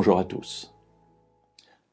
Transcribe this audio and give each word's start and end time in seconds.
Bonjour 0.00 0.18
à 0.18 0.24
tous. 0.24 0.72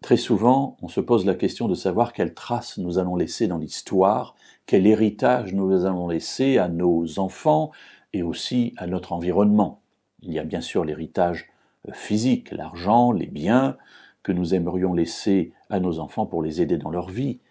Très 0.02 0.16
souvent, 0.16 0.78
on 0.82 0.88
se 0.88 1.02
pose 1.02 1.26
la 1.26 1.36
question 1.36 1.68
de 1.68 1.76
savoir 1.76 2.14
quelle 2.14 2.34
trace 2.34 2.78
nous 2.78 3.00
allons 3.00 3.18
laisser 3.18 3.48
dans 3.48 3.58
l'histoire, 3.58 4.34
quel 4.66 4.88
héritage 4.88 5.54
nous 5.54 5.86
allons 5.86 6.08
laisser 6.08 6.58
à 6.58 6.70
nos 6.70 7.20
enfants 7.20 7.72
et 8.14 8.24
aussi 8.24 8.74
à 8.78 8.88
notre 8.88 9.12
environnement. 9.12 9.82
Il 10.22 10.32
y 10.32 10.40
a 10.40 10.46
bien 10.46 10.62
sûr 10.62 10.86
l'héritage 10.86 11.50
physique, 11.92 12.52
l'argent, 12.52 13.12
les 13.12 13.28
biens 13.28 13.76
que 14.24 14.32
nous 14.32 14.56
aimerions 14.56 14.94
laisser 14.94 15.52
à 15.70 15.82
nos 15.82 16.00
enfants 16.00 16.26
pour 16.26 16.42
les 16.42 16.62
aider 16.62 16.78
dans 16.78 16.92
leur 16.92 17.10
vie. 17.10 17.42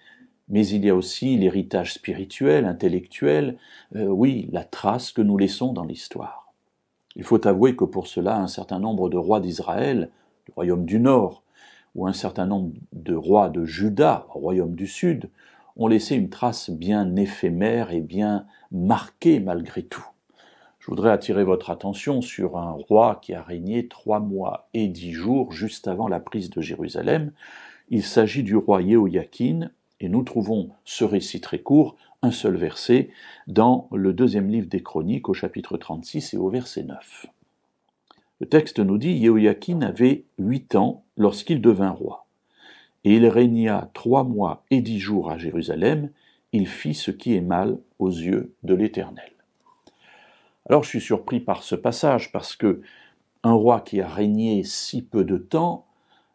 Mais 0.49 0.67
il 0.67 0.87
y 0.87 0.89
a 0.89 0.97
aussi 0.97 1.37
l'héritage 1.37 1.93
spirituel, 1.93 2.65
intellectuel, 2.65 3.59
euh, 3.95 4.07
oui, 4.07 4.49
la 4.53 4.65
trace 4.65 5.13
que 5.13 5.21
nous 5.21 5.37
laissons 5.37 5.75
dans 5.75 5.85
l'histoire. 5.85 6.51
Il 7.15 7.25
faut 7.25 7.47
avouer 7.47 7.77
que 7.77 7.85
pour 7.85 8.07
cela, 8.07 8.39
un 8.39 8.47
certain 8.47 8.79
nombre 8.79 9.11
de 9.11 9.19
rois 9.19 9.41
d'Israël, 9.41 10.11
du 10.47 10.53
royaume 10.53 10.87
du 10.87 11.01
Nord, 11.01 11.43
ou 11.95 12.07
un 12.07 12.13
certain 12.13 12.47
nombre 12.47 12.73
de 12.93 13.15
rois 13.15 13.49
de 13.49 13.65
Juda, 13.65 14.27
royaume 14.29 14.77
du 14.77 14.87
Sud, 14.87 15.31
ont 15.77 15.89
laissé 15.89 16.15
une 16.15 16.31
trace 16.31 16.71
bien 16.71 17.17
éphémère 17.17 17.91
et 17.91 18.01
bien 18.01 18.47
marquée 18.71 19.41
malgré 19.41 19.83
tout. 19.83 20.07
Je 20.79 20.87
voudrais 20.87 21.11
attirer 21.11 21.43
votre 21.43 21.71
attention 21.71 22.23
sur 22.23 22.59
un 22.59 22.71
roi 22.71 23.19
qui 23.21 23.35
a 23.35 23.43
régné 23.43 23.89
trois 23.89 24.21
mois 24.21 24.69
et 24.73 24.87
dix 24.87 25.13
jours 25.13 25.51
juste 25.51 25.89
avant 25.89 26.07
la 26.07 26.21
prise 26.21 26.49
de 26.49 26.61
Jérusalem. 26.61 27.33
Il 27.89 28.05
s'agit 28.05 28.45
du 28.45 28.57
roi 28.57 28.83
Yehoiakin, 28.83 29.71
et 29.99 30.09
nous 30.09 30.23
trouvons 30.23 30.71
ce 30.85 31.03
récit 31.03 31.41
très 31.41 31.59
court, 31.59 31.97
un 32.23 32.31
seul 32.31 32.57
verset, 32.57 33.11
dans 33.49 33.89
le 33.93 34.13
deuxième 34.13 34.49
livre 34.49 34.69
des 34.69 34.83
Chroniques 34.83 35.29
au 35.29 35.35
chapitre 35.35 35.77
36 35.77 36.35
et 36.35 36.37
au 36.37 36.51
verset 36.51 36.85
9. 36.85 37.27
Le 38.39 38.47
texte 38.47 38.81
nous 38.81 38.99
dit 38.99 39.13
Yehoiakin 39.13 39.81
avait 39.81 40.25
huit 40.39 40.75
ans 40.75 41.05
lorsqu'il 41.17 41.63
devint 41.63 41.91
roi, 41.91 42.27
et 43.05 43.15
il 43.17 43.27
régna 43.27 43.91
trois 43.95 44.25
mois 44.25 44.63
et 44.71 44.83
dix 44.83 44.99
jours 44.99 45.31
à 45.31 45.39
Jérusalem, 45.39 46.11
il 46.53 46.69
fit 46.69 46.95
ce 46.95 47.11
qui 47.11 47.35
est 47.35 47.41
mal 47.41 47.79
aux 47.99 48.11
yeux 48.11 48.53
de 48.63 48.75
l'Éternel. 48.75 49.31
Alors 50.69 50.83
je 50.83 50.91
suis 50.91 51.01
surpris 51.01 51.41
par 51.41 51.63
ce 51.63 51.75
passage 51.75 52.31
parce 52.31 52.57
que 52.57 52.83
un 53.43 53.53
roi 53.53 53.81
qui 53.81 54.01
a 54.01 54.09
régné 54.09 54.65
si 54.65 55.03
peu 55.03 55.25
de 55.25 55.39
temps, 55.39 55.87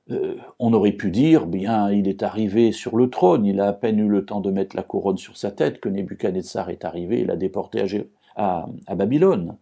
euh, 0.10 0.38
on 0.60 0.74
aurait 0.74 0.94
pu 0.94 1.12
dire, 1.12 1.46
bien, 1.46 1.92
il 1.92 2.08
est 2.08 2.24
arrivé 2.24 2.72
sur 2.72 2.98
le 2.98 3.10
trône, 3.10 3.46
il 3.46 3.60
a 3.60 3.68
à 3.68 3.74
peine 3.74 4.00
eu 4.00 4.08
le 4.08 4.26
temps 4.26 4.42
de 4.42 4.50
mettre 4.50 4.76
la 4.76 4.84
couronne 4.84 5.18
sur 5.18 5.38
sa 5.38 5.52
tête 5.52 5.80
que 5.80 5.90
Nebuchadnezzar 5.90 6.70
est 6.70 6.86
arrivé 6.86 7.20
et 7.20 7.26
l'a 7.26 7.36
déporté 7.36 7.84
à, 8.36 8.66
à 8.88 8.96
Babylone. 8.96 9.56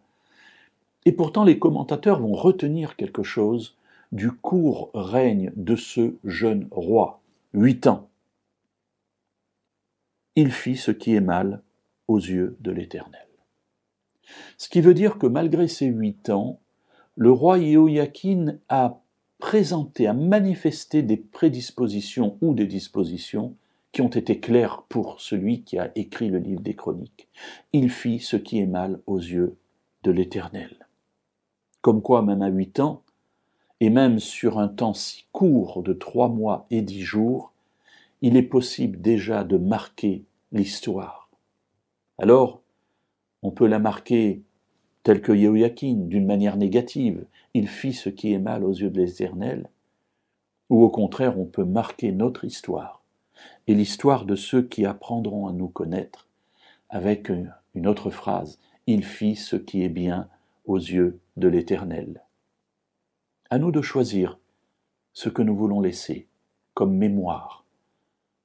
Et 1.09 1.11
pourtant, 1.11 1.43
les 1.43 1.57
commentateurs 1.57 2.19
vont 2.19 2.35
retenir 2.35 2.95
quelque 2.95 3.23
chose 3.23 3.75
du 4.11 4.31
court 4.31 4.91
règne 4.93 5.51
de 5.55 5.75
ce 5.75 6.13
jeune 6.23 6.67
roi, 6.69 7.19
huit 7.51 7.87
ans. 7.87 8.09
Il 10.35 10.51
fit 10.51 10.77
ce 10.77 10.91
qui 10.91 11.15
est 11.15 11.19
mal 11.19 11.63
aux 12.07 12.19
yeux 12.19 12.57
de 12.59 12.69
l'Éternel. 12.69 13.25
Ce 14.59 14.69
qui 14.69 14.81
veut 14.81 14.93
dire 14.93 15.17
que 15.17 15.25
malgré 15.25 15.67
ses 15.67 15.87
huit 15.87 16.29
ans, 16.29 16.59
le 17.15 17.31
roi 17.31 17.57
Yehoiakin 17.57 18.59
a 18.69 19.01
présenté, 19.39 20.05
a 20.05 20.13
manifesté 20.13 21.01
des 21.01 21.17
prédispositions 21.17 22.37
ou 22.41 22.53
des 22.53 22.67
dispositions 22.67 23.55
qui 23.93 24.03
ont 24.03 24.09
été 24.09 24.39
claires 24.39 24.83
pour 24.89 25.19
celui 25.21 25.63
qui 25.63 25.79
a 25.79 25.91
écrit 25.95 26.29
le 26.29 26.37
livre 26.37 26.61
des 26.61 26.75
chroniques. 26.75 27.29
Il 27.73 27.89
fit 27.89 28.19
ce 28.19 28.35
qui 28.35 28.59
est 28.59 28.67
mal 28.67 28.99
aux 29.07 29.17
yeux 29.17 29.57
de 30.03 30.11
l'Éternel. 30.11 30.85
Comme 31.81 32.01
quoi, 32.01 32.21
même 32.21 32.41
à 32.41 32.49
huit 32.49 32.79
ans, 32.79 33.03
et 33.79 33.89
même 33.89 34.19
sur 34.19 34.59
un 34.59 34.67
temps 34.67 34.93
si 34.93 35.25
court 35.31 35.81
de 35.83 35.93
trois 35.93 36.27
mois 36.27 36.65
et 36.69 36.81
dix 36.81 37.01
jours, 37.01 37.53
il 38.21 38.35
est 38.35 38.43
possible 38.43 38.99
déjà 38.99 39.43
de 39.43 39.57
marquer 39.57 40.25
l'histoire. 40.51 41.29
Alors, 42.17 42.61
on 43.41 43.51
peut 43.51 43.67
la 43.67 43.79
marquer 43.79 44.41
telle 45.03 45.21
que 45.21 45.31
Yehoiakin, 45.31 46.07
d'une 46.07 46.25
manière 46.25 46.57
négative, 46.57 47.25
il 47.53 47.69
fit 47.69 47.93
ce 47.93 48.09
qui 48.09 48.33
est 48.33 48.39
mal 48.39 48.65
aux 48.65 48.73
yeux 48.73 48.89
de 48.89 48.99
l'Éternel, 48.99 49.69
ou 50.69 50.83
au 50.83 50.89
contraire 50.89 51.39
on 51.39 51.45
peut 51.45 51.63
marquer 51.63 52.11
notre 52.11 52.43
histoire, 52.43 53.01
et 53.67 53.73
l'histoire 53.73 54.25
de 54.25 54.35
ceux 54.35 54.61
qui 54.61 54.85
apprendront 54.85 55.47
à 55.47 55.53
nous 55.53 55.69
connaître, 55.69 56.27
avec 56.89 57.31
une 57.75 57.87
autre 57.87 58.09
phrase, 58.09 58.59
il 58.87 59.05
fit 59.05 59.35
ce 59.35 59.55
qui 59.55 59.83
est 59.83 59.89
bien 59.89 60.27
aux 60.65 60.77
yeux 60.77 61.19
de 61.39 61.47
l'Éternel. 61.47 62.21
À 63.49 63.57
nous 63.57 63.71
de 63.71 63.81
choisir 63.81 64.37
ce 65.13 65.29
que 65.29 65.41
nous 65.41 65.55
voulons 65.55 65.81
laisser 65.81 66.27
comme 66.73 66.95
mémoire 66.95 67.65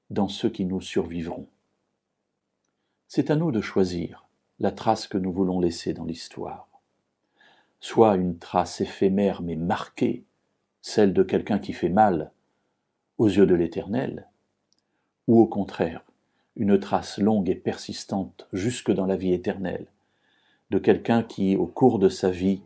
dans 0.09 0.27
ceux 0.27 0.49
qui 0.49 0.65
nous 0.65 0.81
survivront. 0.81 1.47
C'est 3.07 3.29
à 3.29 3.35
nous 3.35 3.51
de 3.51 3.61
choisir 3.61 4.27
la 4.59 4.71
trace 4.71 5.07
que 5.07 5.17
nous 5.17 5.31
voulons 5.31 5.59
laisser 5.59 5.93
dans 5.93 6.05
l'histoire. 6.05 6.67
Soit 7.81 8.15
une 8.15 8.37
trace 8.37 8.81
éphémère 8.81 9.41
mais 9.41 9.55
marquée, 9.55 10.23
celle 10.81 11.13
de 11.13 11.23
quelqu'un 11.23 11.59
qui 11.59 11.73
fait 11.73 11.89
mal 11.89 12.31
aux 13.17 13.27
yeux 13.27 13.45
de 13.45 13.55
l'Éternel, 13.55 14.27
ou 15.27 15.39
au 15.39 15.47
contraire, 15.47 16.03
une 16.55 16.79
trace 16.79 17.17
longue 17.17 17.49
et 17.49 17.55
persistante 17.55 18.47
jusque 18.53 18.91
dans 18.91 19.05
la 19.05 19.17
vie 19.17 19.33
éternelle, 19.33 19.87
de 20.69 20.79
quelqu'un 20.79 21.23
qui, 21.23 21.55
au 21.57 21.67
cours 21.67 21.99
de 21.99 22.09
sa 22.09 22.29
vie, 22.29 22.61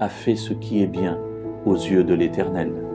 a 0.00 0.08
fait 0.08 0.36
ce 0.36 0.52
qui 0.52 0.82
est 0.82 0.86
bien 0.86 1.18
aux 1.64 1.74
yeux 1.74 2.04
de 2.04 2.14
l'Éternel. 2.14 2.87